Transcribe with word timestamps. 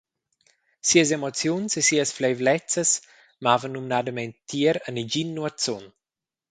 Sias 0.87 1.09
emoziuns 1.17 1.71
e 1.79 1.81
sias 1.87 2.11
fleivlezias 2.17 2.91
mavan 3.45 3.71
numnadamein 3.73 4.31
tier 4.49 4.77
a 4.87 4.89
negin 4.97 5.29
nuotzun. 5.35 5.83